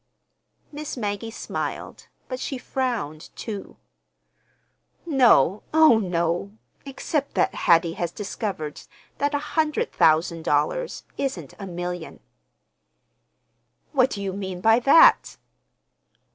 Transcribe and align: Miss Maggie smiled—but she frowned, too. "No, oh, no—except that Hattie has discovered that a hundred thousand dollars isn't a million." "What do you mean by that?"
Miss 0.71 0.97
Maggie 0.97 1.29
smiled—but 1.29 2.39
she 2.39 2.57
frowned, 2.57 3.29
too. 3.35 3.77
"No, 5.05 5.61
oh, 5.75 5.99
no—except 5.99 7.35
that 7.35 7.53
Hattie 7.53 7.93
has 7.93 8.11
discovered 8.11 8.81
that 9.19 9.35
a 9.35 9.49
hundred 9.53 9.91
thousand 9.91 10.43
dollars 10.43 11.03
isn't 11.19 11.53
a 11.59 11.67
million." 11.67 12.19
"What 13.91 14.09
do 14.09 14.23
you 14.23 14.33
mean 14.33 14.59
by 14.59 14.79
that?" 14.79 15.37